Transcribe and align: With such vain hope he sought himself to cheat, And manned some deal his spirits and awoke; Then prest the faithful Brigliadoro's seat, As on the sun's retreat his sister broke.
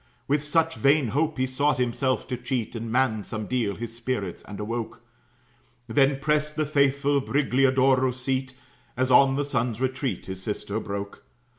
With 0.27 0.43
such 0.43 0.77
vain 0.77 1.09
hope 1.09 1.37
he 1.37 1.45
sought 1.45 1.77
himself 1.77 2.27
to 2.29 2.35
cheat, 2.35 2.73
And 2.75 2.91
manned 2.91 3.27
some 3.27 3.45
deal 3.45 3.75
his 3.75 3.95
spirits 3.95 4.41
and 4.47 4.59
awoke; 4.59 5.03
Then 5.87 6.19
prest 6.19 6.55
the 6.55 6.65
faithful 6.65 7.21
Brigliadoro's 7.21 8.19
seat, 8.19 8.55
As 8.97 9.11
on 9.11 9.35
the 9.35 9.45
sun's 9.45 9.79
retreat 9.79 10.25
his 10.25 10.41
sister 10.41 10.79
broke. 10.79 11.23